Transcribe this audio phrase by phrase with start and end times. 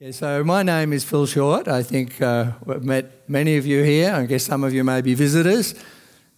[0.00, 1.68] Yeah, so my name is Phil Short.
[1.68, 4.12] I think uh, I've met many of you here.
[4.12, 5.76] I guess some of you may be visitors.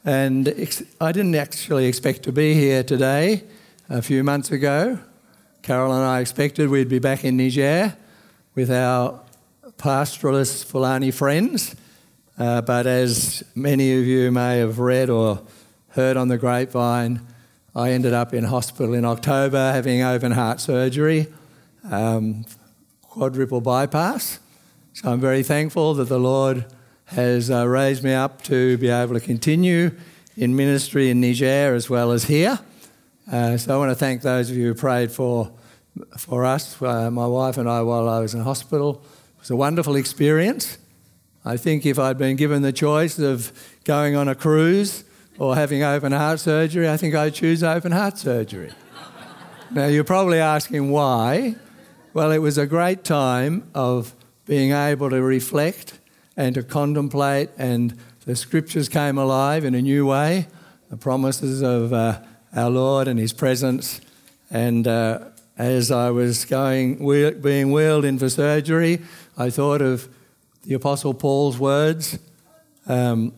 [0.04, 3.44] And ex- I didn't actually expect to be here today
[3.88, 4.98] a few months ago.
[5.62, 7.96] Carol and I expected we'd be back in Niger
[8.54, 9.22] with our
[9.78, 11.74] pastoralist Fulani friends.
[12.38, 15.40] Uh, but as many of you may have read or
[15.88, 17.26] heard on the grapevine,
[17.74, 21.28] I ended up in hospital in October having open heart surgery,
[21.90, 22.44] um,
[23.16, 24.40] quadruple bypass.
[24.92, 26.66] So I'm very thankful that the Lord
[27.06, 29.92] has uh, raised me up to be able to continue
[30.36, 32.58] in ministry in Niger as well as here.
[33.32, 35.50] Uh, so I want to thank those of you who prayed for,
[36.18, 39.02] for us, uh, my wife and I, while I was in hospital.
[39.36, 40.76] It was a wonderful experience.
[41.42, 43.50] I think if I'd been given the choice of
[43.84, 45.04] going on a cruise
[45.38, 48.72] or having open heart surgery, I think I'd choose open heart surgery.
[49.70, 51.56] now, you're probably asking why.
[52.16, 54.14] Well, it was a great time of
[54.46, 55.98] being able to reflect
[56.34, 60.46] and to contemplate, and the scriptures came alive in a new way
[60.88, 62.22] the promises of uh,
[62.54, 64.00] our Lord and His presence.
[64.50, 65.26] And uh,
[65.58, 67.06] as I was going,
[67.42, 69.02] being wheeled in for surgery,
[69.36, 70.08] I thought of
[70.62, 72.18] the Apostle Paul's words
[72.86, 73.34] um,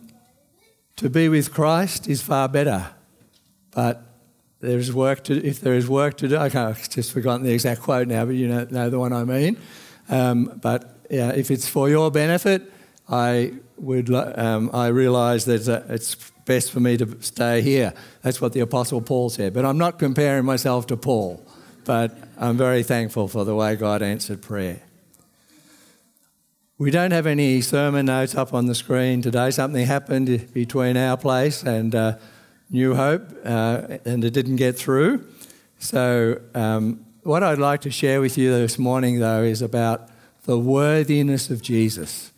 [0.95, 2.91] To be with Christ is far better,
[3.71, 4.08] but
[4.59, 7.53] there's work to, if there is work to do, I can't, I've just forgotten the
[7.53, 9.57] exact quote now, but you know, know the one I mean.
[10.09, 12.71] Um, but yeah, if it's for your benefit,
[13.07, 16.15] I would, um, I realise that it's
[16.45, 17.93] best for me to stay here.
[18.21, 19.53] That's what the Apostle Paul said.
[19.53, 21.43] But I'm not comparing myself to Paul,
[21.85, 24.81] but I'm very thankful for the way God answered prayer.
[26.77, 29.51] We don't have any sermon notes up on the screen today.
[29.51, 32.17] Something happened between our place and uh,
[32.69, 35.25] New Hope, uh, and it didn't get through.
[35.79, 40.09] So, um, what I'd like to share with you this morning, though, is about
[40.43, 42.31] the worthiness of Jesus.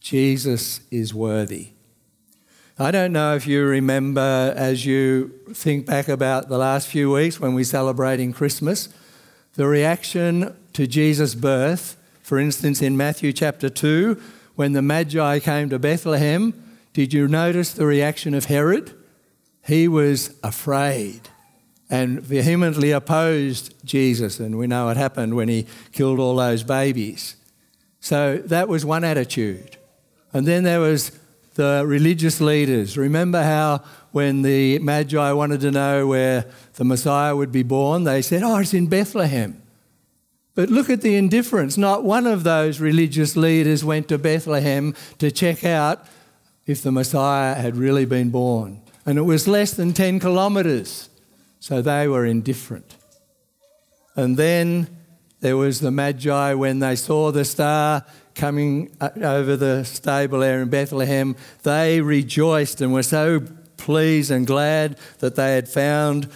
[0.00, 1.70] Jesus is worthy.
[2.78, 7.38] I don't know if you remember as you think back about the last few weeks
[7.38, 8.88] when we're celebrating Christmas,
[9.54, 14.20] the reaction to Jesus' birth, for instance, in Matthew chapter 2,
[14.54, 16.54] when the Magi came to Bethlehem,
[16.92, 18.92] did you notice the reaction of Herod?
[19.64, 21.28] He was afraid
[21.88, 27.36] and vehemently opposed Jesus, and we know what happened when he killed all those babies.
[28.00, 29.76] So that was one attitude.
[30.32, 31.12] And then there was
[31.54, 32.96] the religious leaders.
[32.96, 38.22] Remember how when the Magi wanted to know where the Messiah would be born, they
[38.22, 39.62] said, Oh, it's in Bethlehem.
[40.54, 41.78] But look at the indifference.
[41.78, 46.06] Not one of those religious leaders went to Bethlehem to check out
[46.66, 48.80] if the Messiah had really been born.
[49.04, 51.08] And it was less than 10 kilometres.
[51.60, 52.96] So they were indifferent.
[54.14, 54.88] And then
[55.40, 58.04] there was the Magi when they saw the star
[58.34, 63.40] coming over the stable there in Bethlehem, they rejoiced and were so
[63.76, 66.28] pleased and glad that they had found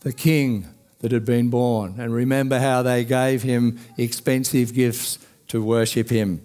[0.00, 0.66] the king
[1.00, 1.96] that had been born.
[1.98, 5.18] And remember how they gave him expensive gifts
[5.48, 6.40] to worship him.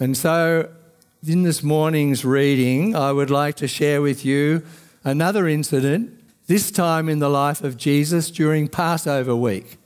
[0.00, 0.70] And so,
[1.24, 4.64] in this morning's reading, I would like to share with you
[5.04, 9.76] another incident, this time in the life of Jesus during Passover week.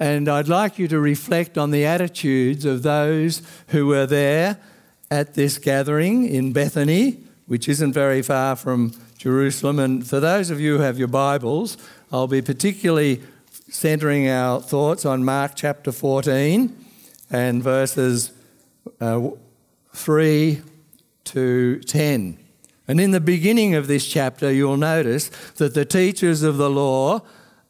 [0.00, 4.58] And I'd like you to reflect on the attitudes of those who were there
[5.12, 9.78] at this gathering in Bethany, which isn't very far from Jerusalem.
[9.78, 11.76] And for those of you who have your Bibles,
[12.10, 13.22] I'll be particularly
[13.70, 16.76] centering our thoughts on Mark chapter 14
[17.30, 18.32] and verses
[19.00, 19.30] uh,
[19.98, 20.62] 3
[21.24, 22.38] to 10.
[22.86, 27.20] And in the beginning of this chapter, you'll notice that the teachers of the law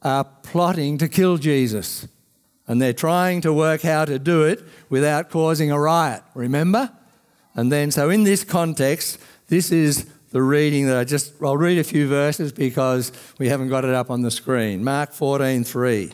[0.03, 2.07] are plotting to kill Jesus.
[2.69, 6.93] And they're trying to work out how to do it without causing a riot, remember?
[7.55, 9.19] And then, so in this context,
[9.49, 13.71] this is the reading that I just, I'll read a few verses because we haven't
[13.71, 14.85] got it up on the screen.
[14.85, 16.13] Mark 14, 3.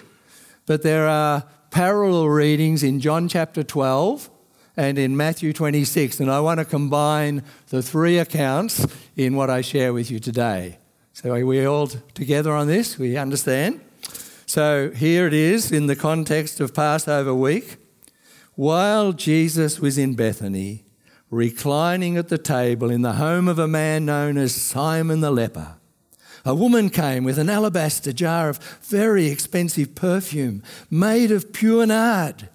[0.64, 4.30] But there are parallel readings in John chapter 12
[4.76, 8.86] and in Matthew 26, and I want to combine the three accounts
[9.16, 10.78] in what I share with you today.
[11.12, 12.98] So are we all together on this?
[12.98, 13.80] We understand?
[14.46, 17.76] So here it is in the context of Passover week.
[18.56, 20.84] While Jesus was in Bethany,
[21.30, 25.76] reclining at the table in the home of a man known as Simon the leper,
[26.44, 32.48] a woman came with an alabaster jar of very expensive perfume made of pure nard.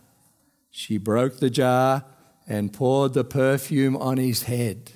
[0.80, 2.06] She broke the jar
[2.48, 4.94] and poured the perfume on his head.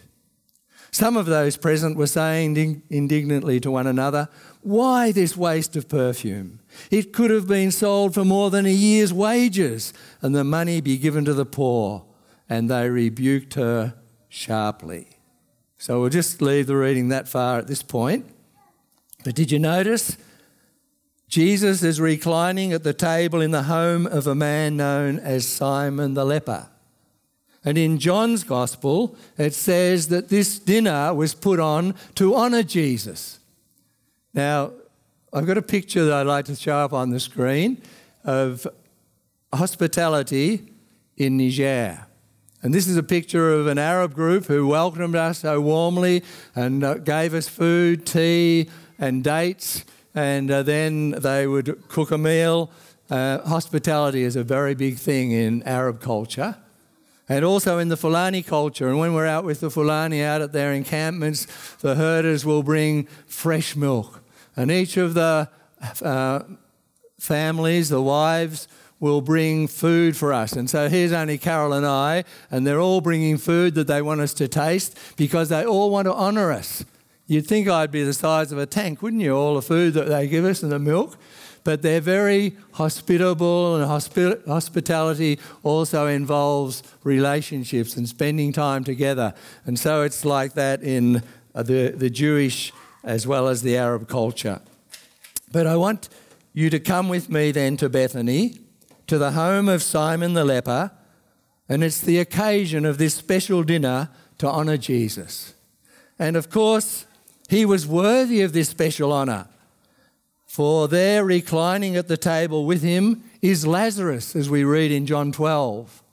[0.92, 4.30] Some of those present were saying indignantly to one another,
[4.62, 6.62] Why this waste of perfume?
[6.90, 9.92] It could have been sold for more than a year's wages
[10.22, 12.06] and the money be given to the poor.
[12.48, 13.96] And they rebuked her
[14.30, 15.18] sharply.
[15.78, 18.26] So we'll just leave the reading that far at this point.
[19.26, 20.16] But did you notice?
[21.34, 26.14] Jesus is reclining at the table in the home of a man known as Simon
[26.14, 26.68] the leper.
[27.66, 33.40] And in John's Gospel, it says that this dinner was put on to honour Jesus.
[34.36, 34.74] Now,
[35.34, 37.82] I've got a picture that I'd like to show up on the screen
[38.24, 38.68] of
[39.52, 40.72] hospitality
[41.18, 42.06] in Niger.
[42.62, 46.24] And this is a picture of an Arab group who welcomed us so warmly
[46.56, 48.70] and uh, gave us food, tea,
[49.00, 49.84] and dates.
[50.16, 52.72] And uh, then they would cook a meal.
[53.10, 56.56] Uh, hospitality is a very big thing in Arab culture
[57.30, 58.90] and also in the Fulani culture.
[58.90, 63.06] And when we're out with the Fulani out at their encampments, the herders will bring
[63.26, 64.22] fresh milk.
[64.56, 65.50] And each of the
[66.02, 66.42] uh,
[67.20, 68.68] families, the wives,
[69.00, 70.54] will bring food for us.
[70.54, 74.22] And so here's only Carol and I, and they're all bringing food that they want
[74.22, 76.86] us to taste because they all want to honour us.
[77.34, 79.36] You'd think I'd be the size of a tank, wouldn't you?
[79.36, 81.18] All the food that they give us and the milk
[81.64, 89.34] but they're very hospitable, and hospi- hospitality also involves relationships and spending time together.
[89.66, 91.24] And so it's like that in
[91.56, 94.62] uh, the, the Jewish as well as the Arab culture.
[95.52, 96.10] But I want
[96.54, 98.60] you to come with me then to Bethany,
[99.08, 100.92] to the home of Simon the leper,
[101.70, 105.54] and it's the occasion of this special dinner to honour Jesus.
[106.20, 107.06] And of course,
[107.54, 109.48] he was worthy of this special honour.
[110.48, 115.32] For there, reclining at the table with him, is Lazarus, as we read in John
[115.32, 116.04] 12.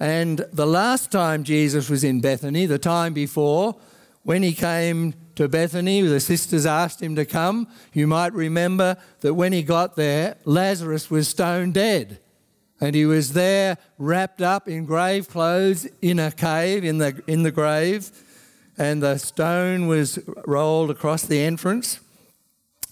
[0.00, 3.76] And the last time Jesus was in Bethany, the time before,
[4.22, 7.68] when he came to Bethany, the sisters asked him to come.
[7.92, 12.18] You might remember that when he got there, Lazarus was stone dead.
[12.80, 17.42] And he was there wrapped up in grave clothes in a cave, in the, in
[17.42, 18.10] the grave.
[18.78, 22.00] And the stone was rolled across the entrance.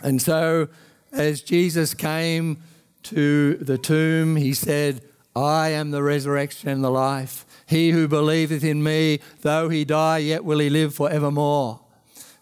[0.02, 0.68] And so,
[1.12, 2.62] as Jesus came
[3.04, 5.02] to the tomb, he said,
[5.34, 7.46] I am the resurrection and the life.
[7.66, 11.80] He who believeth in me, though he die, yet will he live for evermore.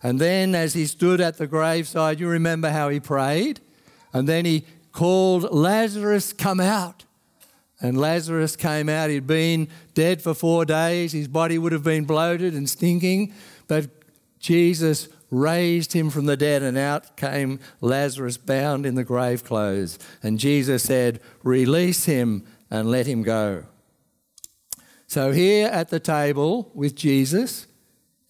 [0.03, 3.61] And then, as he stood at the graveside, you remember how he prayed?
[4.13, 7.05] And then he called Lazarus, come out.
[7.81, 9.11] And Lazarus came out.
[9.11, 11.13] He'd been dead for four days.
[11.13, 13.33] His body would have been bloated and stinking.
[13.69, 13.89] But
[14.41, 19.99] Jesus raised him from the dead, and out came Lazarus bound in the grave clothes.
[20.23, 23.65] And Jesus said, Release him and let him go.
[25.07, 27.67] So, here at the table with Jesus,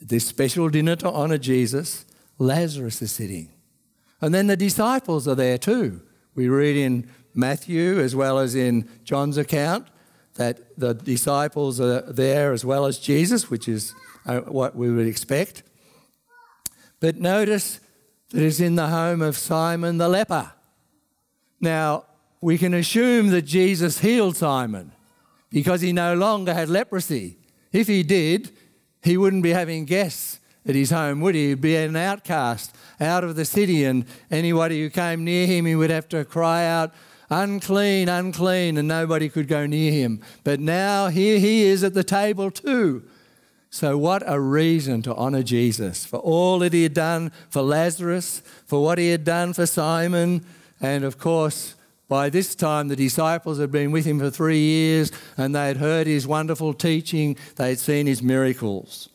[0.01, 2.05] this special dinner to honour Jesus,
[2.39, 3.51] Lazarus is sitting.
[4.21, 6.03] And then the disciples are there too.
[6.35, 9.87] We read in Matthew as well as in John's account
[10.35, 13.95] that the disciples are there as well as Jesus, which is
[14.27, 15.63] uh, what we would expect.
[17.01, 17.81] But notice
[18.31, 20.53] that it's in the home of Simon the leper.
[21.61, 22.05] Now,
[22.41, 24.93] we can assume that Jesus healed Simon
[25.51, 27.39] because he no longer had leprosy.
[27.73, 28.51] If he did,
[29.03, 31.49] he wouldn't be having guests at his home, would he?
[31.49, 35.75] He'd be an outcast out of the city, and anybody who came near him, he
[35.75, 36.93] would have to cry out,
[37.31, 40.23] Unclean, unclean, and nobody could go near him.
[40.45, 43.05] But now here he is at the table too.
[43.71, 48.43] So, what a reason to honour Jesus for all that he had done for Lazarus,
[48.67, 50.45] for what he had done for Simon,
[50.81, 51.75] and of course,
[52.09, 55.77] by this time, the disciples had been with him for three years and they had
[55.77, 59.11] heard his wonderful teaching, they had seen his miracles.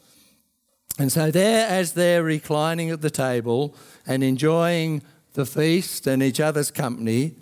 [1.00, 5.02] And so, there, as they're reclining at the table and enjoying
[5.34, 7.34] the feast and each other's company,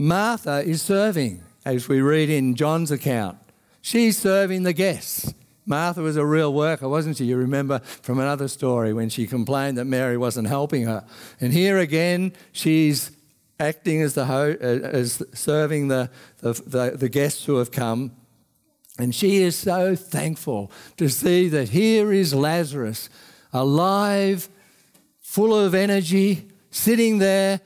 [0.00, 3.36] Martha is serving, as we read in John's account.
[3.82, 5.34] She's serving the guests.
[5.66, 7.24] Martha was a real worker, wasn't she?
[7.24, 11.04] You remember from another story when she complained that Mary wasn't helping her.
[11.40, 13.10] And here again, she's
[13.58, 18.12] acting as the ho- uh, as serving the, the, the, the guests who have come.
[19.00, 23.10] And she is so thankful to see that here is Lazarus,
[23.52, 24.48] alive,
[25.20, 27.60] full of energy, sitting there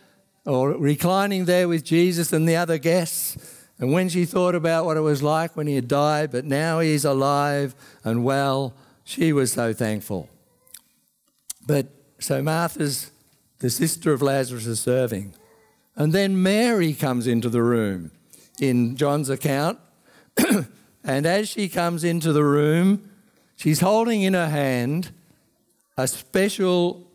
[0.45, 3.37] or reclining there with Jesus and the other guests
[3.83, 6.79] and when she thought about what it was like when he had died, but now
[6.79, 10.29] he's alive and well, she was so thankful.
[11.67, 11.89] But
[12.21, 13.11] so Martha's
[13.59, 15.35] the sister of Lazarus is serving.
[15.97, 18.13] And then Mary comes into the room
[18.61, 19.81] in John's account.
[21.05, 23.11] and as she comes into the room,
[23.57, 25.11] she's holding in her hand
[25.97, 27.11] a special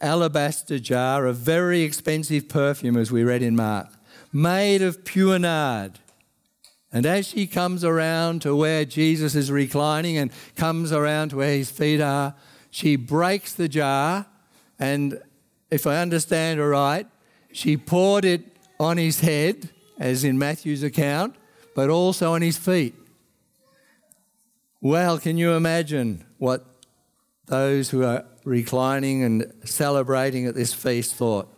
[0.00, 3.88] alabaster jar of very expensive perfume, as we read in Mark,
[4.32, 5.98] made of pure nard.
[6.92, 11.52] And as she comes around to where Jesus is reclining and comes around to where
[11.52, 12.34] his feet are,
[12.70, 14.26] she breaks the jar.
[14.78, 15.20] And
[15.70, 17.06] if I understand her right,
[17.52, 21.36] she poured it on his head, as in Matthew's account,
[21.74, 22.94] but also on his feet.
[24.80, 26.64] Well, can you imagine what
[27.50, 31.48] those who are reclining and celebrating at this feast thought?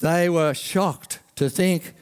[0.00, 1.94] They were shocked to think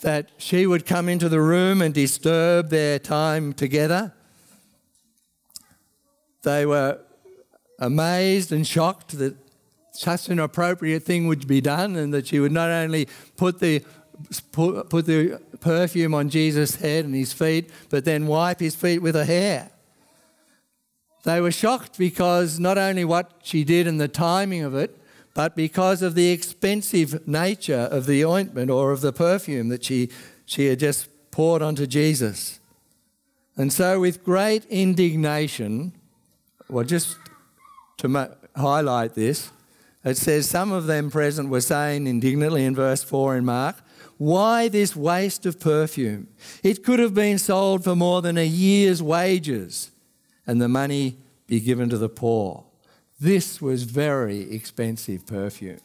[0.00, 4.12] that she would come into the room and disturb their time together.
[6.42, 6.98] They were
[7.78, 9.36] amazed and shocked that
[9.92, 13.84] such an appropriate thing would be done and that she would not only put the
[14.50, 19.00] put, put the perfume on Jesus' head and his feet, but then wipe his feet
[19.00, 19.71] with her hair.
[21.24, 24.98] They were shocked because not only what she did and the timing of it,
[25.34, 30.10] but because of the expensive nature of the ointment or of the perfume that she,
[30.44, 32.60] she had just poured onto Jesus.
[33.56, 35.92] And so, with great indignation,
[36.68, 37.16] well, just
[37.98, 39.50] to ma- highlight this,
[40.04, 43.76] it says some of them present were saying indignantly in verse 4 in Mark,
[44.18, 46.28] Why this waste of perfume?
[46.62, 49.91] It could have been sold for more than a year's wages
[50.46, 52.64] and the money be given to the poor.
[53.20, 55.80] This was very expensive perfume.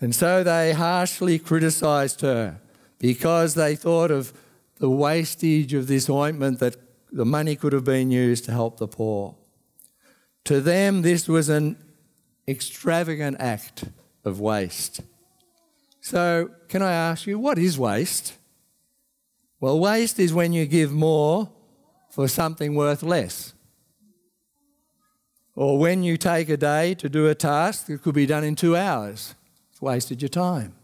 [0.00, 2.60] And so they harshly criticized her
[2.98, 4.32] because they thought of
[4.78, 6.76] the wastage of this ointment that
[7.12, 9.36] the money could have been used to help the poor.
[10.44, 11.76] To them, this was an
[12.48, 13.84] extravagant act
[14.24, 15.02] of waste.
[16.00, 18.36] So, can I ask you, what is waste?
[19.60, 21.48] Well, waste is when you give more
[22.12, 23.54] for something worth less.
[25.56, 28.54] Or when you take a day to do a task that could be done in
[28.54, 29.34] two hours,
[29.70, 30.74] it's wasted your time.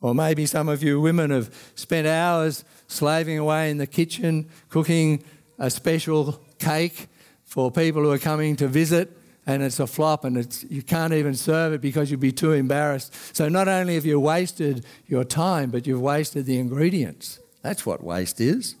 [0.00, 5.22] Or maybe some of you women have spent hours slaving away in the kitchen cooking
[5.56, 7.06] a special cake
[7.44, 11.34] for people who are coming to visit and it's a flop and you can't even
[11.34, 13.14] serve it because you'd be too embarrassed.
[13.36, 17.38] So not only have you wasted your time, but you've wasted the ingredients.
[17.62, 18.74] That's what waste is.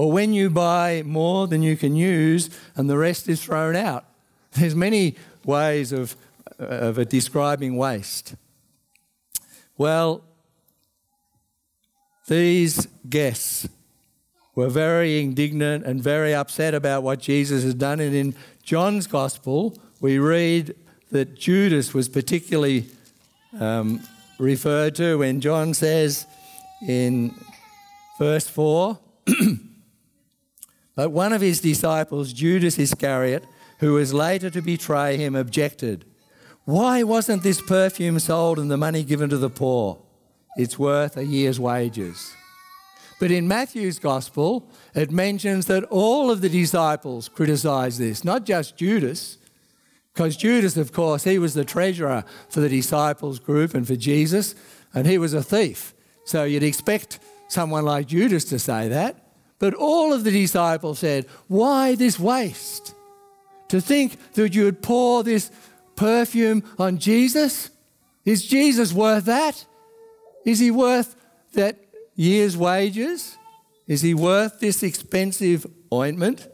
[0.00, 4.06] Or when you buy more than you can use and the rest is thrown out.
[4.52, 6.16] There's many ways of,
[6.58, 8.34] of describing waste.
[9.76, 10.24] Well,
[12.28, 13.68] these guests
[14.54, 18.00] were very indignant and very upset about what Jesus has done.
[18.00, 20.74] And in John's Gospel, we read
[21.10, 22.86] that Judas was particularly
[23.58, 24.00] um,
[24.38, 26.24] referred to when John says
[26.88, 27.34] in
[28.18, 28.98] verse 4
[31.00, 33.46] But one of his disciples, Judas Iscariot,
[33.78, 36.04] who was later to betray him, objected.
[36.66, 39.96] Why wasn't this perfume sold and the money given to the poor?
[40.58, 42.34] It's worth a year's wages.
[43.18, 48.76] But in Matthew's gospel, it mentions that all of the disciples criticized this, not just
[48.76, 49.38] Judas,
[50.12, 54.54] because Judas, of course, he was the treasurer for the disciples group and for Jesus,
[54.92, 55.94] and he was a thief.
[56.26, 59.29] So you'd expect someone like Judas to say that.
[59.60, 62.94] But all of the disciples said, Why this waste?
[63.68, 65.52] To think that you would pour this
[65.94, 67.70] perfume on Jesus?
[68.24, 69.64] Is Jesus worth that?
[70.44, 71.14] Is he worth
[71.52, 71.78] that
[72.16, 73.36] year's wages?
[73.86, 76.48] Is he worth this expensive ointment?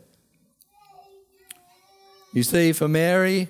[2.34, 3.48] You see, for Mary,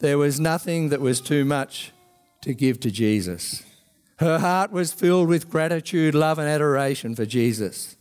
[0.00, 1.92] there was nothing that was too much
[2.42, 3.62] to give to Jesus.
[4.18, 7.93] Her heart was filled with gratitude, love, and adoration for Jesus.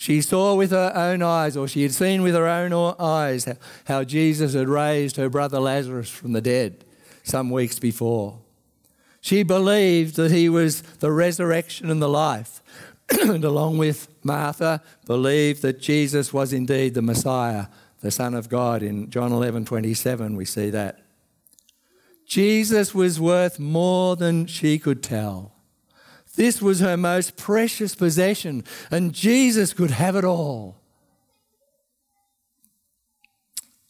[0.00, 3.46] She saw with her own eyes, or she had seen with her own eyes,
[3.84, 6.86] how Jesus had raised her brother Lazarus from the dead
[7.22, 8.38] some weeks before.
[9.20, 12.62] She believed that he was the resurrection and the life,
[13.10, 17.66] and along with Martha, believed that Jesus was indeed the Messiah,
[18.00, 18.82] the Son of God.
[18.82, 21.00] In John 11 27, we see that.
[22.24, 25.52] Jesus was worth more than she could tell.
[26.40, 30.80] This was her most precious possession, and Jesus could have it all.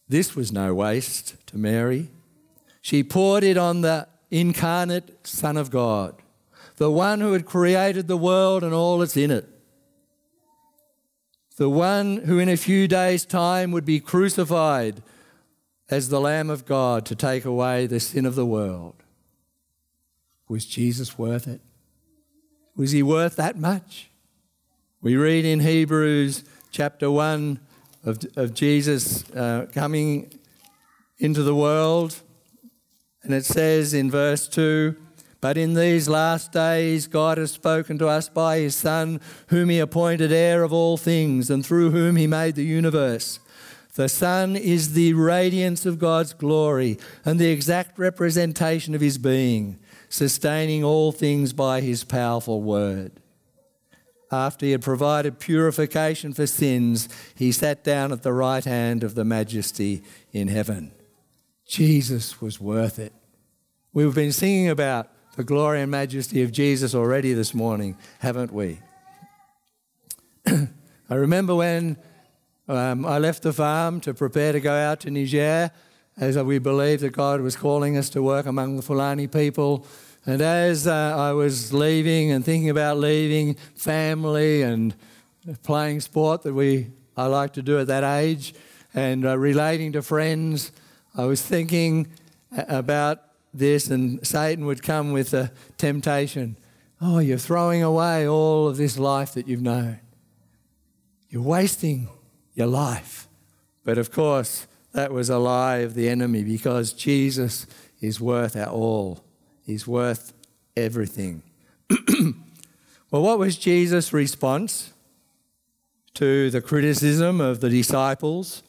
[0.08, 2.10] This was no waste to Mary.
[2.80, 6.20] She poured it on the incarnate Son of God,
[6.74, 9.48] the one who had created the world and all that's in it,
[11.56, 15.04] the one who in a few days' time would be crucified
[15.88, 18.96] as the Lamb of God to take away the sin of the world.
[20.48, 21.60] Was Jesus worth it?
[22.80, 24.08] Was he worth that much?
[25.02, 27.60] We read in Hebrews chapter 1,
[28.04, 30.32] of, of Jesus uh, coming
[31.18, 32.22] into the world.
[33.22, 34.96] And it says in verse 2
[35.42, 39.78] But in these last days, God has spoken to us by his Son, whom he
[39.78, 43.40] appointed heir of all things, and through whom he made the universe.
[43.94, 49.78] The Son is the radiance of God's glory and the exact representation of his being,
[50.10, 53.12] sustaining all things by his powerful word.
[54.30, 59.14] After he had provided purification for sins, he sat down at the right hand of
[59.14, 60.02] the majesty
[60.32, 60.92] in heaven.
[61.66, 63.12] Jesus was worth it.
[63.92, 68.80] We've been singing about the glory and majesty of Jesus already this morning, haven't we?
[70.46, 71.96] I remember when
[72.68, 75.70] um, I left the farm to prepare to go out to Niger,
[76.20, 79.86] as we believed that God was calling us to work among the Fulani people.
[80.26, 84.94] And as uh, I was leaving and thinking about leaving family and
[85.62, 88.54] playing sport that we I like to do at that age,
[88.94, 90.72] and uh, relating to friends,
[91.16, 92.08] I was thinking
[92.52, 93.18] about
[93.52, 96.56] this, and Satan would come with a temptation.
[97.00, 100.00] Oh, you're throwing away all of this life that you've known.
[101.28, 102.08] You're wasting
[102.54, 103.28] your life.
[103.84, 107.66] But of course, that was a lie of the enemy because Jesus
[108.00, 109.22] is worth our all.
[109.64, 110.32] He's worth
[110.76, 111.42] everything.
[113.10, 114.92] well, what was Jesus' response
[116.14, 118.62] to the criticism of the disciples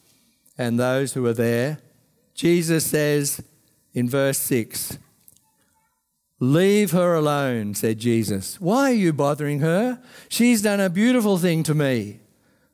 [0.56, 1.78] and those who were there?
[2.34, 3.42] Jesus says
[3.94, 4.98] in verse 6,
[6.38, 8.60] Leave her alone, said Jesus.
[8.60, 10.02] Why are you bothering her?
[10.28, 12.18] She's done a beautiful thing to me.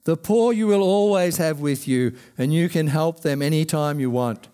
[0.08, 4.00] The poor you will always have with you, and you can help them any time
[4.00, 4.48] you want.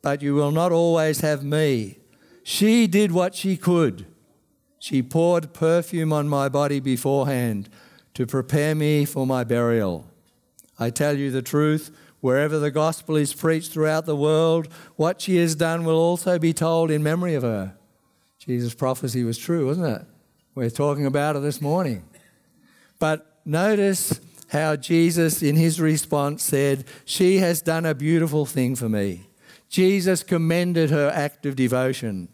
[0.00, 1.98] But you will not always have me.
[2.42, 4.06] She did what she could.
[4.78, 7.68] She poured perfume on my body beforehand
[8.14, 10.06] to prepare me for my burial.
[10.78, 15.36] I tell you the truth, wherever the gospel is preached throughout the world, what she
[15.36, 17.76] has done will also be told in memory of her.
[18.38, 20.06] Jesus' prophecy was true, wasn't it?
[20.54, 22.04] We're talking about it this morning.
[22.98, 24.18] But notice
[24.54, 29.28] how Jesus, in his response, said, She has done a beautiful thing for me.
[29.68, 32.28] Jesus commended her act of devotion.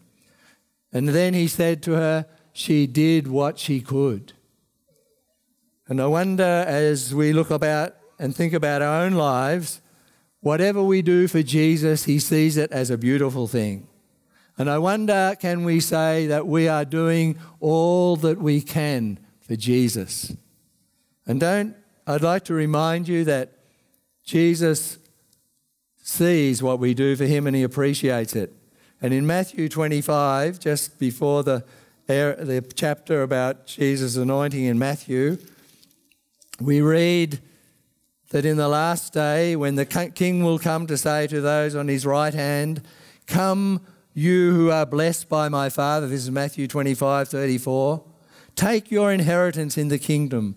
[0.92, 4.34] And then he said to her, She did what she could.
[5.88, 9.80] And I wonder as we look about and think about our own lives,
[10.40, 13.88] whatever we do for Jesus, he sees it as a beautiful thing.
[14.56, 19.56] And I wonder, can we say that we are doing all that we can for
[19.56, 20.36] Jesus?
[21.26, 21.74] And don't,
[22.10, 23.52] I'd like to remind you that
[24.24, 24.98] Jesus
[26.02, 28.52] sees what we do for him and he appreciates it.
[29.00, 31.64] And in Matthew 25, just before the,
[32.08, 35.38] the chapter about Jesus' anointing in Matthew,
[36.60, 37.38] we read
[38.30, 41.86] that in the last day, when the king will come to say to those on
[41.86, 42.82] his right hand,
[43.28, 43.82] Come,
[44.14, 48.04] you who are blessed by my Father, this is Matthew 25 34,
[48.56, 50.56] take your inheritance in the kingdom,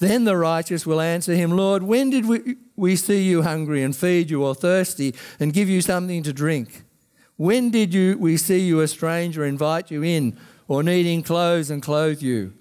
[0.00, 3.94] Then the righteous will answer him, Lord, when did we, we see you hungry and
[3.94, 6.84] feed you or thirsty and give you something to drink?
[7.36, 11.82] When did you, we see you a stranger, invite you in, or needing clothes and
[11.82, 12.54] clothe you?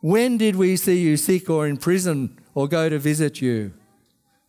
[0.00, 3.72] When did we see you sick or in prison or go to visit you?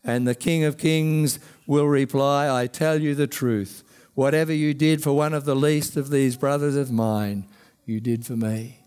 [0.04, 3.84] And the King of Kings will reply, I tell you the truth.
[4.16, 7.46] Whatever you did for one of the least of these brothers of mine,
[7.86, 8.80] you did for me.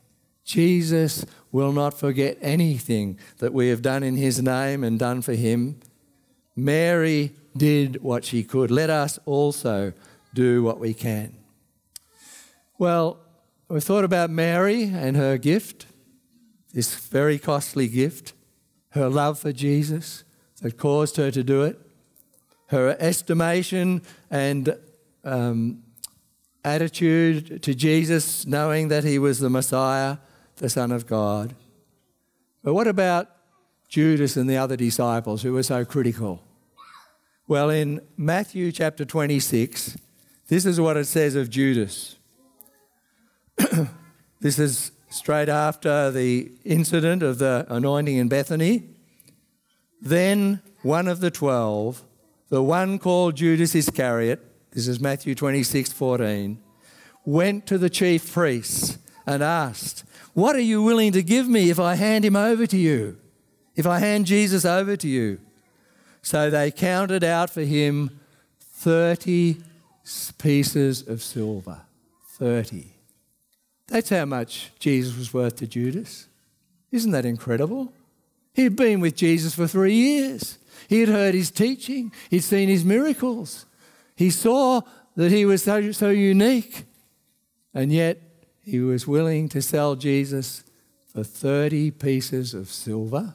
[0.44, 1.24] Jesus
[1.56, 5.80] will not forget anything that we have done in his name and done for him.
[6.54, 8.70] Mary did what she could.
[8.70, 9.94] Let us also
[10.34, 11.34] do what we can.
[12.76, 13.20] Well,
[13.70, 15.86] we thought about Mary and her gift,
[16.74, 18.34] this very costly gift,
[18.90, 20.24] her love for Jesus
[20.60, 21.80] that caused her to do it,
[22.66, 24.76] her estimation and
[25.24, 25.82] um,
[26.62, 30.18] attitude to Jesus, knowing that he was the Messiah,
[30.56, 31.54] the Son of God.
[32.62, 33.28] But what about
[33.88, 36.42] Judas and the other disciples who were so critical?
[37.46, 39.96] Well, in Matthew chapter 26,
[40.48, 42.16] this is what it says of Judas.
[44.40, 48.84] this is straight after the incident of the anointing in Bethany.
[50.00, 52.02] Then one of the twelve,
[52.48, 56.58] the one called Judas Iscariot, this is Matthew 26 14,
[57.24, 60.04] went to the chief priests and asked,
[60.36, 63.16] What are you willing to give me if I hand him over to you?
[63.74, 65.40] If I hand Jesus over to you?
[66.20, 68.20] So they counted out for him
[68.60, 69.56] 30
[70.36, 71.80] pieces of silver.
[72.32, 72.84] 30.
[73.88, 76.28] That's how much Jesus was worth to Judas.
[76.92, 77.94] Isn't that incredible?
[78.52, 80.58] He'd been with Jesus for three years.
[80.86, 83.64] He had heard his teaching, he'd seen his miracles.
[84.14, 84.82] He saw
[85.14, 86.84] that he was so, so unique,
[87.72, 88.20] and yet
[88.66, 90.64] he was willing to sell Jesus
[91.06, 93.34] for 30 pieces of silver.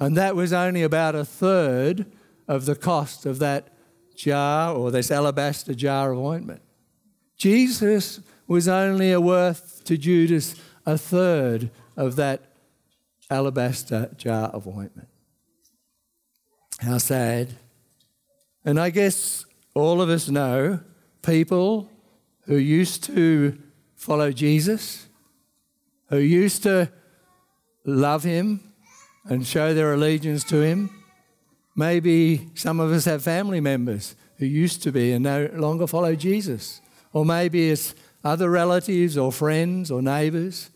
[0.00, 2.06] And that was only about a third
[2.48, 3.68] of the cost of that
[4.16, 6.62] jar or this alabaster jar of ointment.
[7.36, 10.54] Jesus was only worth to Judas
[10.86, 12.40] a third of that
[13.28, 15.08] alabaster jar of ointment.
[16.78, 17.50] How sad.
[18.64, 20.80] And I guess all of us know
[21.22, 21.90] people
[22.46, 23.58] who used to
[24.00, 25.06] follow Jesus,
[26.08, 26.90] who used to
[27.84, 28.72] love him
[29.26, 30.88] and show their allegiance to him.
[31.76, 36.14] Maybe some of us have family members who used to be and no longer follow
[36.14, 36.80] Jesus.
[37.12, 40.70] Or maybe it's other relatives or friends or neighbours,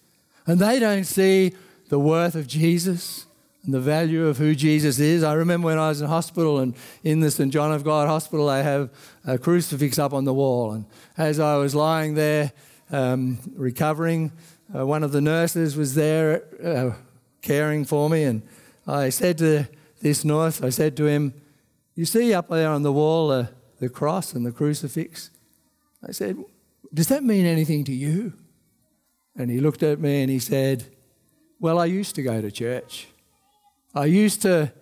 [0.46, 1.54] and they don't see
[1.88, 3.24] the worth of Jesus
[3.64, 5.22] and the value of who Jesus is.
[5.22, 7.50] I remember when I was in hospital and in the St.
[7.50, 8.90] John of God Hospital, they have
[9.24, 10.72] a crucifix up on the wall.
[10.72, 10.84] And
[11.16, 12.52] as I was lying there
[12.90, 14.32] um, recovering,
[14.74, 16.94] uh, one of the nurses was there uh,
[17.42, 18.24] caring for me.
[18.24, 18.42] And
[18.86, 19.68] I said to
[20.00, 21.34] this nurse, I said to him,
[21.94, 23.46] You see up there on the wall uh,
[23.78, 25.30] the cross and the crucifix?
[26.06, 26.36] I said,
[26.92, 28.34] Does that mean anything to you?
[29.36, 30.84] And he looked at me and he said,
[31.60, 33.08] Well, I used to go to church.
[33.94, 34.72] I used to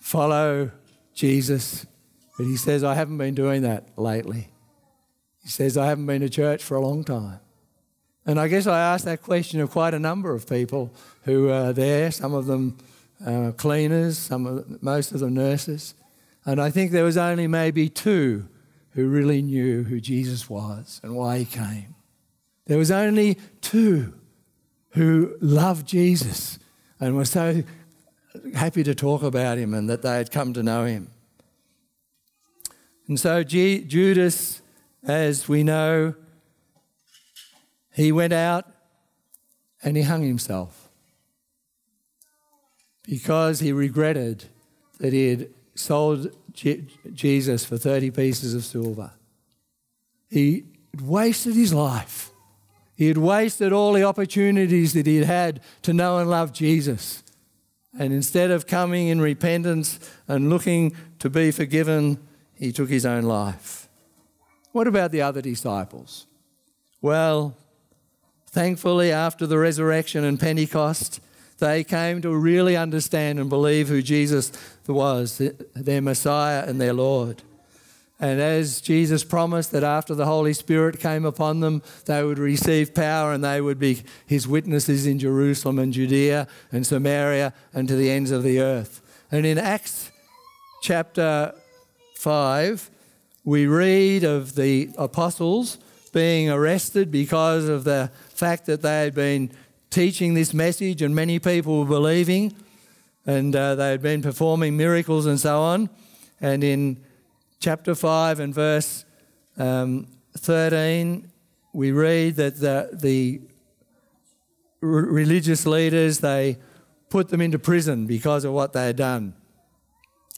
[0.00, 0.70] follow
[1.14, 1.86] Jesus,
[2.36, 4.48] but he says, I haven't been doing that lately.
[5.44, 7.38] He says, I haven't been to church for a long time.
[8.26, 10.90] And I guess I asked that question of quite a number of people
[11.24, 12.78] who are there, some of them
[13.24, 15.94] uh, cleaners, some of, most of them nurses.
[16.46, 18.48] And I think there was only maybe two
[18.92, 21.94] who really knew who Jesus was and why he came.
[22.66, 24.14] There was only two
[24.90, 26.58] who loved Jesus
[26.98, 27.62] and were so
[28.54, 31.10] happy to talk about him and that they had come to know him.
[33.06, 34.62] And so G- Judas,
[35.06, 36.14] as we know,
[37.92, 38.66] he went out
[39.82, 40.88] and he hung himself
[43.02, 44.44] because he regretted
[44.98, 49.12] that he had sold G- Jesus for 30 pieces of silver.
[50.30, 50.64] He
[51.02, 52.30] wasted his life.
[52.96, 57.22] He had wasted all the opportunities that he had had to know and love Jesus.
[57.98, 62.18] And instead of coming in repentance and looking to be forgiven,
[62.54, 63.83] he took his own life.
[64.74, 66.26] What about the other disciples?
[67.00, 67.56] Well,
[68.48, 71.20] thankfully, after the resurrection and Pentecost,
[71.58, 74.50] they came to really understand and believe who Jesus
[74.88, 75.40] was,
[75.76, 77.44] their Messiah and their Lord.
[78.18, 82.96] And as Jesus promised that after the Holy Spirit came upon them, they would receive
[82.96, 87.94] power and they would be his witnesses in Jerusalem and Judea and Samaria and to
[87.94, 89.02] the ends of the earth.
[89.30, 90.10] And in Acts
[90.82, 91.54] chapter
[92.16, 92.90] 5,
[93.44, 95.78] we read of the apostles
[96.12, 99.50] being arrested because of the fact that they had been
[99.90, 102.54] teaching this message and many people were believing
[103.26, 105.88] and uh, they had been performing miracles and so on.
[106.40, 107.02] And in
[107.60, 109.04] chapter 5 and verse
[109.56, 110.06] um,
[110.38, 111.30] 13,
[111.72, 113.40] we read that the, the
[114.80, 116.58] religious leaders, they
[117.08, 119.34] put them into prison because of what they had done.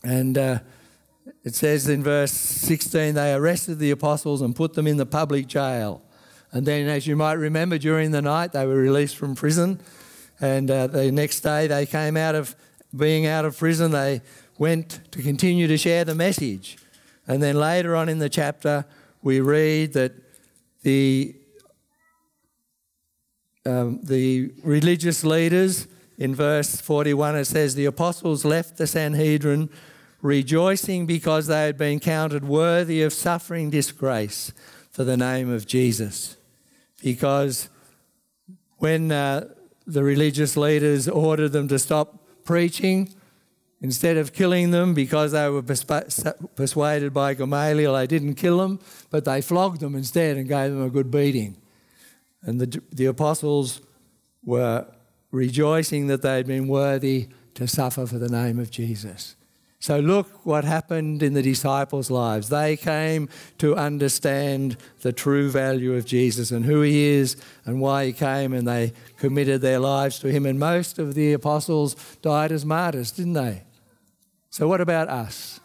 [0.05, 0.59] And uh,
[1.42, 5.46] it says in verse 16, they arrested the apostles and put them in the public
[5.46, 6.02] jail.
[6.52, 9.80] And then, as you might remember, during the night, they were released from prison.
[10.40, 12.54] And uh, the next day, they came out of
[12.96, 14.22] being out of prison, they
[14.58, 16.78] went to continue to share the message.
[17.26, 18.86] And then later on in the chapter,
[19.22, 20.12] we read that
[20.82, 21.34] the,
[23.64, 29.68] um, the religious leaders, in verse 41, it says, The apostles left the Sanhedrin
[30.22, 34.52] rejoicing because they had been counted worthy of suffering disgrace
[34.90, 36.37] for the name of Jesus.
[37.02, 37.68] Because
[38.79, 39.48] when uh,
[39.87, 43.14] the religious leaders ordered them to stop preaching,
[43.83, 49.24] Instead of killing them because they were persuaded by Gamaliel, they didn't kill them, but
[49.24, 51.57] they flogged them instead and gave them a good beating.
[52.42, 53.83] And the, the apostles
[54.42, 54.87] were
[55.31, 59.37] rejoicing that they had been worthy to suffer for the name of Jesus.
[59.78, 62.48] So, look what happened in the disciples' lives.
[62.48, 68.06] They came to understand the true value of Jesus and who he is and why
[68.06, 70.46] he came, and they committed their lives to him.
[70.46, 73.64] And most of the apostles died as martyrs, didn't they?
[74.50, 75.60] So, what about us?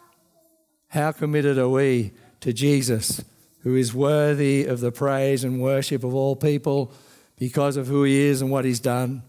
[0.88, 3.24] How committed are we to Jesus,
[3.62, 6.92] who is worthy of the praise and worship of all people
[7.38, 9.22] because of who he is and what he's done?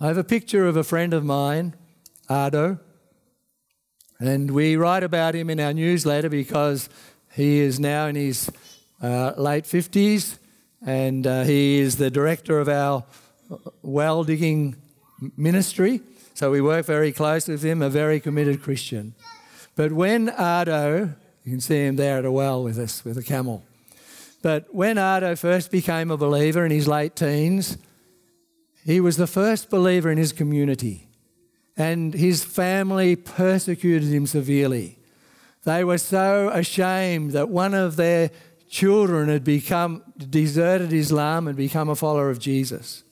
[0.00, 1.74] I have a picture of a friend of mine,
[2.28, 2.78] Ardo.
[4.20, 6.90] And we write about him in our newsletter because
[7.32, 8.50] he is now in his
[9.02, 10.36] uh, late 50s
[10.84, 13.04] and uh, he is the director of our
[13.82, 14.76] well digging
[15.38, 16.02] ministry.
[16.34, 19.14] So we work very closely with him, a very committed Christian.
[19.74, 23.22] But when Ardo, you can see him there at a well with us, with a
[23.22, 23.64] camel.
[24.42, 27.78] But when Ardo first became a believer in his late teens,
[28.84, 31.09] he was the first believer in his community
[31.80, 34.98] and his family persecuted him severely.
[35.64, 38.30] They were so ashamed that one of their
[38.68, 43.02] children had become deserted Islam and become a follower of Jesus.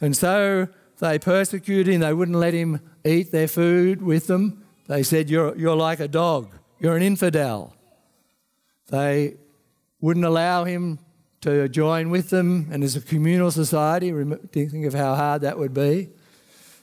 [0.00, 0.68] And so
[1.00, 4.64] they persecuted him, they wouldn't let him eat their food with them.
[4.86, 7.74] They said, You're, you're like a dog, you're an infidel.
[8.88, 9.34] They
[10.00, 11.00] wouldn't allow him
[11.40, 15.42] to join with them, and as a communal society, do you think of how hard
[15.42, 16.10] that would be.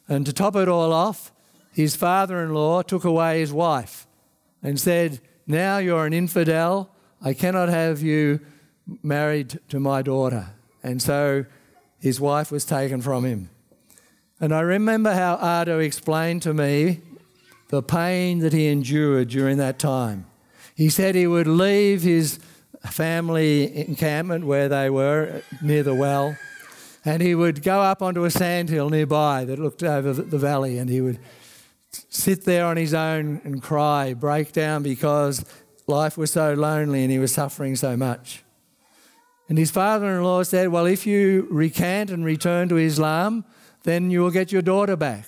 [0.08, 1.32] And to top it all off,
[1.72, 4.06] his father in law took away his wife
[4.62, 6.90] and said, Now you're an infidel.
[7.22, 8.40] I cannot have you
[9.02, 10.48] married to my daughter.
[10.84, 11.46] And so
[12.00, 13.50] his wife was taken from him.
[14.40, 17.02] And I remember how Ardo explained to me
[17.70, 20.26] the pain that he endured during that time.
[20.76, 22.40] He said he would leave his
[22.84, 26.36] family encampment where they were near the well
[27.06, 30.90] and he would go up onto a sandhill nearby that looked over the valley and
[30.90, 31.20] he would
[32.10, 35.44] sit there on his own and cry, break down because
[35.88, 38.44] life was so lonely and he was suffering so much.
[39.50, 43.46] And his father in law said, Well, if you recant and return to Islam,
[43.84, 45.26] then you will get your daughter back.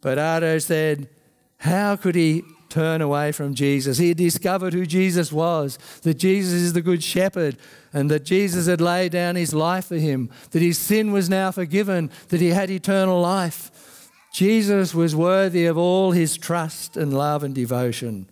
[0.00, 1.08] But Ardo said,
[1.58, 3.98] How could he turn away from Jesus.
[3.98, 7.56] He had discovered who Jesus was, that Jesus is the Good Shepherd,
[7.92, 11.50] and that Jesus had laid down his life for him, that his sin was now
[11.50, 14.10] forgiven, that he had eternal life.
[14.32, 18.28] Jesus was worthy of all his trust and love and devotion.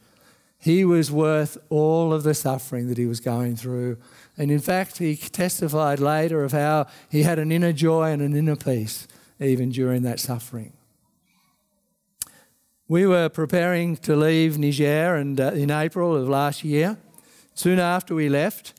[0.61, 3.99] He was worth all of the suffering that he was going through.
[4.37, 8.37] And in fact, he testified later of how he had an inner joy and an
[8.37, 9.09] inner peace
[9.41, 10.73] even during that suffering.
[12.91, 16.97] We were preparing to leave Niger and, uh, in April of last year.
[17.53, 18.73] Soon after we left,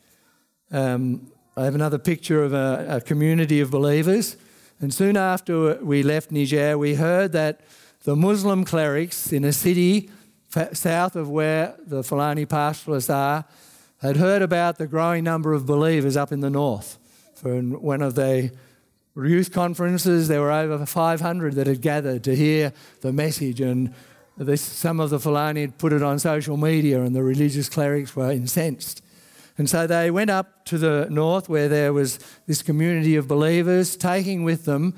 [0.71, 4.35] um, I have another picture of a, a, community of believers.
[4.81, 7.61] And soon after we left Niger, we heard that
[8.03, 10.09] the Muslim clerics in a city
[10.73, 13.45] south of where the Fulani pastoralists are
[14.01, 16.97] had heard about the growing number of believers up in the north.
[17.35, 18.49] For one of the
[19.25, 23.93] youth conferences, there were over 500 that had gathered to hear the message, and
[24.37, 28.15] this, some of the Fulani had put it on social media, and the religious clerics
[28.15, 29.03] were incensed.
[29.57, 33.97] And so they went up to the north where there was this community of believers,
[33.97, 34.95] taking with them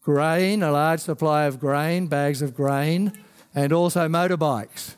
[0.00, 3.12] grain, a large supply of grain, bags of grain,
[3.54, 4.96] and also motorbikes.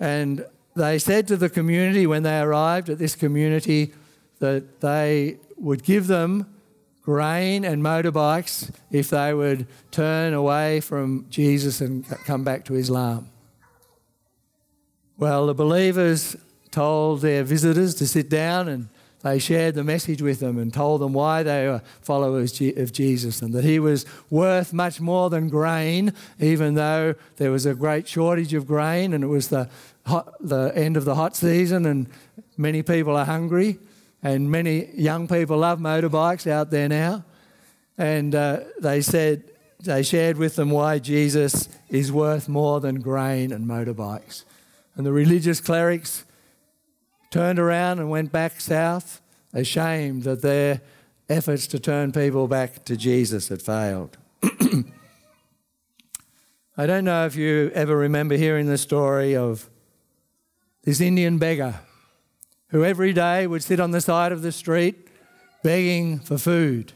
[0.00, 3.92] And they said to the community when they arrived at this community
[4.40, 6.53] that they would give them
[7.04, 13.30] grain and motorbikes if they would turn away from Jesus and come back to Islam.
[15.18, 16.36] Well, the believers
[16.70, 18.88] told their visitors to sit down and
[19.22, 23.40] they shared the message with them and told them why they were followers of Jesus
[23.40, 28.06] and that he was worth much more than grain, even though there was a great
[28.06, 29.70] shortage of grain and it was the,
[30.04, 32.06] hot, the end of the hot season and
[32.58, 33.78] many people are hungry.
[34.24, 37.26] And many young people love motorbikes out there now.
[37.98, 39.44] And uh, they said,
[39.80, 44.44] they shared with them why Jesus is worth more than grain and motorbikes.
[44.96, 46.24] And the religious clerics
[47.30, 49.20] turned around and went back south,
[49.52, 50.80] ashamed that their
[51.28, 54.16] efforts to turn people back to Jesus had failed.
[56.76, 59.68] I don't know if you ever remember hearing the story of
[60.82, 61.80] this Indian beggar
[62.68, 65.08] who every day would sit on the side of the street
[65.62, 66.92] begging for food.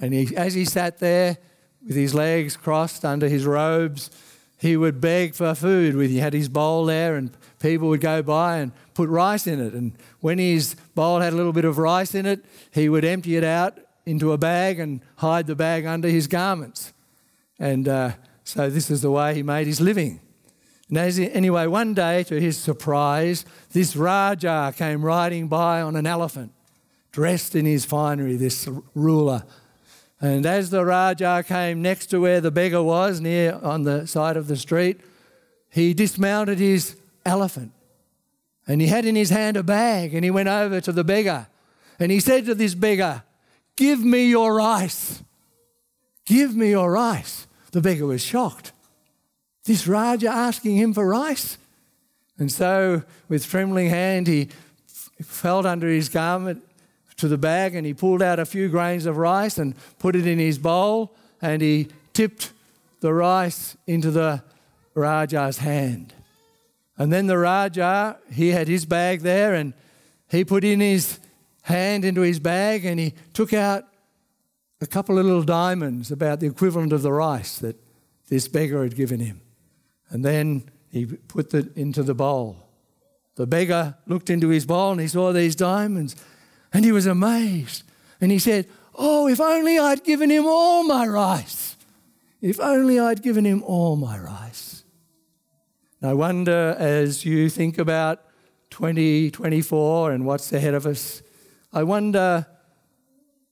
[0.00, 1.38] And he, as he sat there
[1.86, 4.10] with his legs crossed under his robes,
[4.58, 5.94] he would beg for food.
[6.10, 9.72] He had his bowl there, and people would go by and put rice in it.
[9.72, 13.36] And when his bowl had a little bit of rice in it, he would empty
[13.36, 16.92] it out into a bag and hide the bag under his garments.
[17.58, 18.12] And uh,
[18.44, 20.20] so this is the way he made his living.
[20.90, 26.52] And anyway, one day, to his surprise, this Raja came riding by on an elephant,
[27.12, 29.44] dressed in his finery, this ruler.
[30.20, 34.36] And as the Raja came next to where the beggar was, near on the side
[34.36, 35.00] of the street,
[35.70, 37.72] he dismounted his elephant.
[38.66, 41.46] And he had in his hand a bag, and he went over to the beggar.
[41.98, 43.22] And he said to this beggar,
[43.76, 45.22] Give me your rice.
[46.26, 47.46] Give me your rice.
[47.72, 48.72] The beggar was shocked.
[49.64, 51.58] This Raja asking him for rice?
[52.38, 54.48] And so, with trembling hand, he
[55.22, 56.64] felt under his garment
[57.18, 60.26] to the bag and he pulled out a few grains of rice and put it
[60.26, 62.52] in his bowl and he tipped
[63.00, 64.42] the rice into the
[64.94, 66.14] Raja's hand.
[66.96, 69.74] And then the Raja, he had his bag there and
[70.28, 71.18] he put in his
[71.62, 73.84] hand into his bag and he took out
[74.80, 77.76] a couple of little diamonds, about the equivalent of the rice that
[78.28, 79.42] this beggar had given him.
[80.10, 82.56] And then he put it into the bowl.
[83.36, 86.16] The beggar looked into his bowl and he saw these diamonds
[86.72, 87.84] and he was amazed.
[88.20, 91.76] And he said, Oh, if only I'd given him all my rice.
[92.42, 94.84] If only I'd given him all my rice.
[96.02, 98.24] I wonder as you think about
[98.70, 101.22] 2024 and what's ahead of us,
[101.72, 102.46] I wonder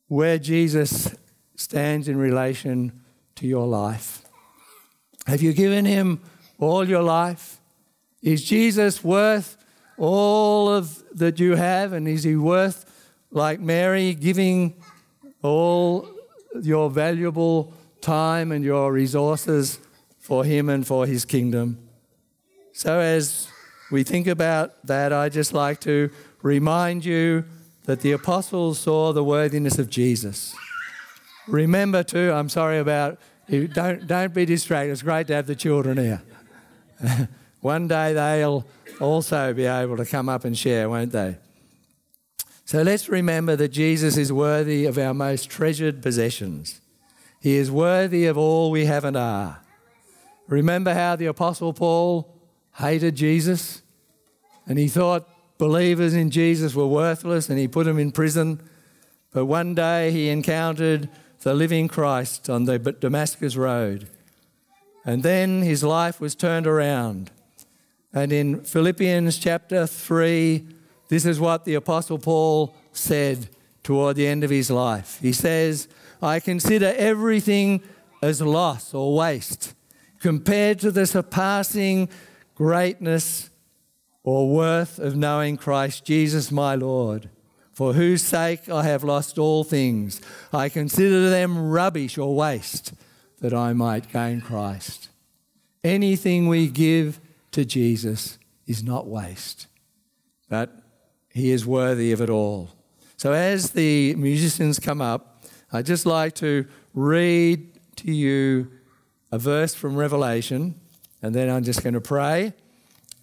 [0.08, 1.14] where Jesus
[1.56, 3.04] stands in relation
[3.36, 4.22] to your life.
[5.26, 6.20] Have you given him
[6.58, 7.60] all your life?
[8.22, 9.56] Is Jesus worth
[9.96, 11.92] all of that you have?
[11.92, 12.84] And is he worth,
[13.30, 14.74] like Mary, giving
[15.42, 16.08] all
[16.62, 19.78] your valuable time and your resources
[20.18, 21.78] for him and for his kingdom?
[22.72, 23.48] So, as
[23.90, 26.10] we think about that, I just like to
[26.42, 27.44] remind you
[27.84, 30.54] that the apostles saw the worthiness of Jesus.
[31.46, 33.18] Remember, too, I'm sorry about
[33.48, 34.92] you, don't, don't be distracted.
[34.92, 36.22] It's great to have the children here.
[37.60, 38.66] One day they'll
[39.00, 41.36] also be able to come up and share, won't they?
[42.64, 46.80] So let's remember that Jesus is worthy of our most treasured possessions.
[47.40, 49.60] He is worthy of all we have and are.
[50.48, 52.34] Remember how the Apostle Paul
[52.76, 53.82] hated Jesus
[54.66, 58.60] and he thought believers in Jesus were worthless and he put them in prison.
[59.32, 61.08] But one day he encountered
[61.40, 64.08] the living Christ on the Damascus Road.
[65.08, 67.30] And then his life was turned around.
[68.12, 70.66] And in Philippians chapter 3,
[71.08, 73.48] this is what the Apostle Paul said
[73.82, 75.18] toward the end of his life.
[75.22, 75.88] He says,
[76.20, 77.80] I consider everything
[78.20, 79.74] as loss or waste
[80.20, 82.10] compared to the surpassing
[82.54, 83.48] greatness
[84.24, 87.30] or worth of knowing Christ Jesus my Lord,
[87.72, 90.20] for whose sake I have lost all things.
[90.52, 92.92] I consider them rubbish or waste,
[93.40, 95.08] that I might gain Christ.
[95.84, 97.20] Anything we give
[97.52, 99.66] to Jesus is not waste,
[100.48, 100.82] but
[101.28, 102.70] he is worthy of it all.
[103.16, 108.70] So, as the musicians come up, I'd just like to read to you
[109.30, 110.74] a verse from Revelation,
[111.22, 112.54] and then I'm just going to pray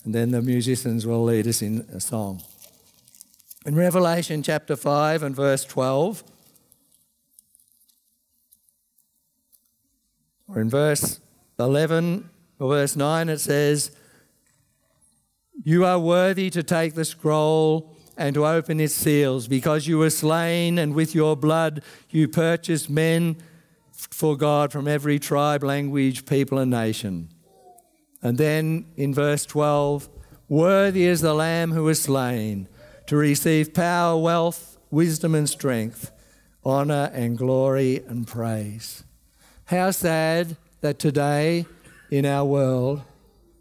[0.05, 2.43] and then the musicians will lead us in a song.
[3.65, 6.23] In Revelation chapter 5 and verse 12,
[10.47, 11.19] or in verse
[11.59, 12.29] 11
[12.59, 13.91] or verse 9, it says,
[15.63, 20.09] You are worthy to take the scroll and to open its seals, because you were
[20.09, 23.35] slain, and with your blood you purchased men
[23.91, 27.29] for God from every tribe, language, people, and nation.
[28.21, 30.09] And then in verse 12,
[30.47, 32.67] worthy is the Lamb who was slain
[33.07, 36.11] to receive power, wealth, wisdom, and strength,
[36.65, 39.03] honour and glory and praise.
[39.65, 41.65] How sad that today
[42.11, 43.01] in our world,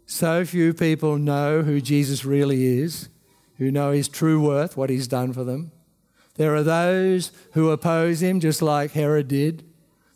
[0.05, 3.09] so few people know who Jesus really is,
[3.57, 5.71] who know his true worth, what he's done for them.
[6.35, 9.63] There are those who oppose him, just like Herod did.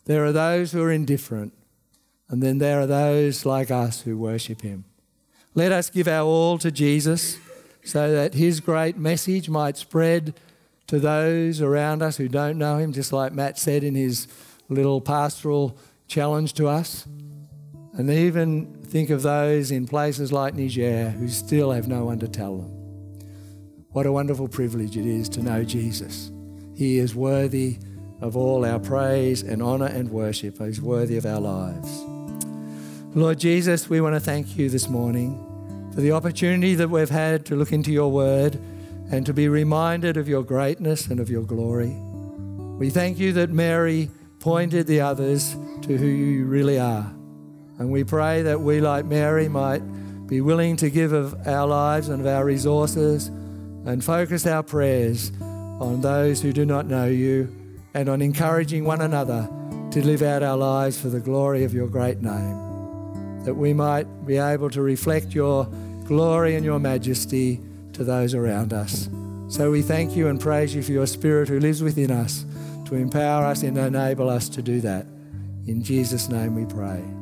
[0.04, 1.54] There are those who are indifferent.
[2.28, 4.84] And then there are those like us who worship him.
[5.56, 7.36] Let us give our all to Jesus
[7.82, 10.34] so that his great message might spread
[10.86, 14.28] to those around us who don't know him, just like Matt said in his
[14.70, 15.76] little pastoral
[16.08, 17.06] challenge to us.
[17.92, 22.28] And even think of those in places like Niger who still have no one to
[22.28, 22.70] tell them.
[23.90, 26.30] What a wonderful privilege it is to know Jesus.
[26.74, 27.78] He is worthy
[28.20, 30.58] of all our praise and honour and worship.
[30.58, 31.90] He's worthy of our lives.
[33.14, 37.44] Lord Jesus, we want to thank you this morning for the opportunity that we've had
[37.46, 38.54] to look into your word
[39.10, 41.96] and to be reminded of your greatness and of your glory.
[42.78, 44.08] We thank you that Mary
[44.40, 47.12] pointed the others to who you really are.
[47.78, 49.80] And we pray that we, like Mary, might
[50.26, 55.30] be willing to give of our lives and of our resources and focus our prayers
[55.40, 57.54] on those who do not know you
[57.94, 59.48] and on encouraging one another
[59.90, 63.44] to live out our lives for the glory of your great name.
[63.44, 65.64] That we might be able to reflect your
[66.04, 67.60] glory and your majesty
[67.94, 69.08] to those around us.
[69.48, 72.44] So we thank you and praise you for your Spirit who lives within us
[72.90, 75.06] to empower us and enable us to do that.
[75.66, 77.19] In Jesus' name we pray.